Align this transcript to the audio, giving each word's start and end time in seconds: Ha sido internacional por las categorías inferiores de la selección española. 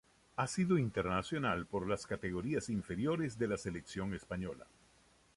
Ha 0.37 0.47
sido 0.47 0.79
internacional 0.79 1.67
por 1.67 1.87
las 1.87 2.07
categorías 2.07 2.69
inferiores 2.71 3.37
de 3.37 3.47
la 3.47 3.55
selección 3.59 4.15
española. 4.15 4.65